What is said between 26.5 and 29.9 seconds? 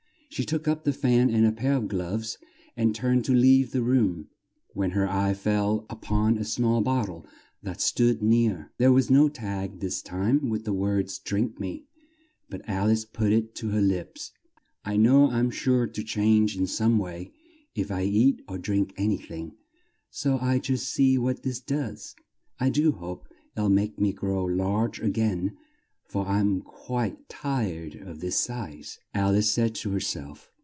quite tired of this size," Al ice said